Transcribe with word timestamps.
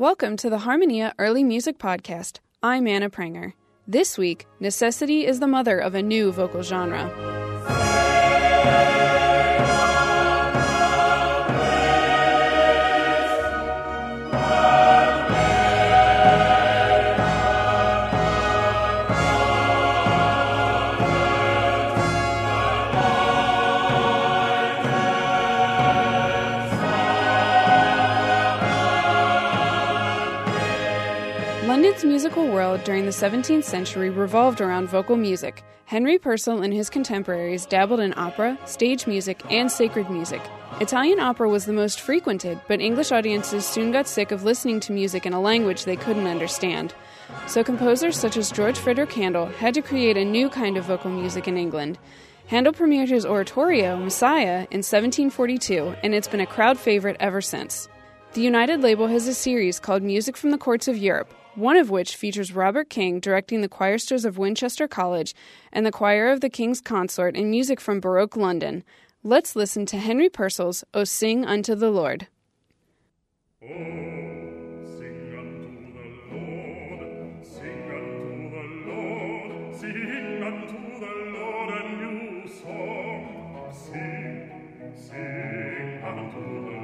Welcome 0.00 0.38
to 0.38 0.48
the 0.48 0.60
Harmonia 0.60 1.14
Early 1.18 1.44
Music 1.44 1.76
Podcast. 1.76 2.38
I'm 2.62 2.86
Anna 2.86 3.10
Pranger. 3.10 3.52
This 3.86 4.16
week, 4.16 4.46
necessity 4.58 5.26
is 5.26 5.40
the 5.40 5.46
mother 5.46 5.78
of 5.78 5.94
a 5.94 6.00
new 6.00 6.32
vocal 6.32 6.62
genre. 6.62 7.04
London's 31.70 32.04
musical 32.04 32.48
world 32.48 32.82
during 32.82 33.04
the 33.04 33.12
17th 33.12 33.62
century 33.62 34.10
revolved 34.10 34.60
around 34.60 34.88
vocal 34.88 35.14
music. 35.14 35.62
Henry 35.84 36.18
Purcell 36.18 36.62
and 36.62 36.74
his 36.74 36.90
contemporaries 36.90 37.64
dabbled 37.64 38.00
in 38.00 38.12
opera, 38.16 38.58
stage 38.64 39.06
music, 39.06 39.40
and 39.52 39.70
sacred 39.70 40.10
music. 40.10 40.42
Italian 40.80 41.20
opera 41.20 41.48
was 41.48 41.66
the 41.66 41.72
most 41.72 42.00
frequented, 42.00 42.60
but 42.66 42.80
English 42.80 43.12
audiences 43.12 43.64
soon 43.64 43.92
got 43.92 44.08
sick 44.08 44.32
of 44.32 44.42
listening 44.42 44.80
to 44.80 44.92
music 44.92 45.26
in 45.26 45.32
a 45.32 45.40
language 45.40 45.84
they 45.84 45.94
couldn't 45.94 46.26
understand. 46.26 46.92
So 47.46 47.62
composers 47.62 48.18
such 48.18 48.36
as 48.36 48.50
George 48.50 48.76
Frideric 48.76 49.12
Handel 49.12 49.46
had 49.46 49.74
to 49.74 49.80
create 49.80 50.16
a 50.16 50.24
new 50.24 50.50
kind 50.50 50.76
of 50.76 50.86
vocal 50.86 51.12
music 51.12 51.46
in 51.46 51.56
England. 51.56 52.00
Handel 52.48 52.72
premiered 52.72 53.10
his 53.10 53.24
oratorio, 53.24 53.96
Messiah, 53.96 54.66
in 54.72 54.82
1742, 54.82 55.94
and 56.02 56.16
it's 56.16 56.26
been 56.26 56.40
a 56.40 56.46
crowd 56.46 56.80
favorite 56.80 57.16
ever 57.20 57.40
since. 57.40 57.88
The 58.32 58.42
United 58.42 58.80
label 58.80 59.08
has 59.08 59.26
a 59.26 59.34
series 59.34 59.80
called 59.80 60.04
Music 60.04 60.36
from 60.36 60.52
the 60.52 60.58
Courts 60.58 60.86
of 60.86 60.96
Europe, 60.96 61.34
one 61.56 61.76
of 61.76 61.90
which 61.90 62.14
features 62.14 62.54
Robert 62.54 62.88
King 62.88 63.18
directing 63.18 63.60
the 63.60 63.68
choirsters 63.68 64.24
of 64.24 64.38
Winchester 64.38 64.86
College 64.86 65.34
and 65.72 65.84
the 65.84 65.90
choir 65.90 66.30
of 66.30 66.40
the 66.40 66.48
King's 66.48 66.80
Consort 66.80 67.34
in 67.34 67.50
music 67.50 67.80
from 67.80 67.98
Baroque 67.98 68.36
London. 68.36 68.84
Let's 69.24 69.56
listen 69.56 69.84
to 69.86 69.98
Henry 69.98 70.28
Purcell's 70.28 70.84
O 70.94 71.02
Sing 71.02 71.44
Unto 71.44 71.74
the 71.74 71.90
Lord. 71.90 72.28
Oh, 73.64 73.66
sing 84.92 86.02
unto 86.04 86.70
the 86.70 86.79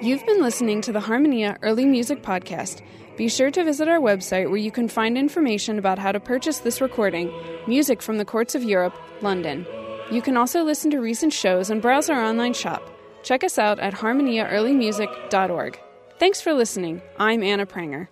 You've 0.00 0.24
been 0.26 0.40
listening 0.40 0.80
to 0.82 0.92
the 0.92 1.00
Harmonia 1.00 1.58
Early 1.60 1.84
Music 1.84 2.22
Podcast. 2.22 2.82
Be 3.16 3.28
sure 3.28 3.50
to 3.50 3.64
visit 3.64 3.88
our 3.88 3.98
website 3.98 4.48
where 4.48 4.56
you 4.56 4.70
can 4.70 4.86
find 4.86 5.18
information 5.18 5.76
about 5.76 5.98
how 5.98 6.12
to 6.12 6.20
purchase 6.20 6.58
this 6.60 6.80
recording, 6.80 7.32
Music 7.66 8.00
from 8.00 8.16
the 8.16 8.24
Courts 8.24 8.54
of 8.54 8.62
Europe, 8.62 8.94
London. 9.22 9.66
You 10.12 10.22
can 10.22 10.36
also 10.36 10.62
listen 10.62 10.92
to 10.92 11.00
recent 11.00 11.32
shows 11.32 11.68
and 11.68 11.82
browse 11.82 12.08
our 12.08 12.24
online 12.24 12.54
shop. 12.54 12.88
Check 13.24 13.42
us 13.42 13.58
out 13.58 13.80
at 13.80 13.92
harmoniaearlymusic.org. 13.92 15.80
Thanks 16.20 16.40
for 16.40 16.54
listening. 16.54 17.02
I'm 17.18 17.42
Anna 17.42 17.66
Pranger. 17.66 18.06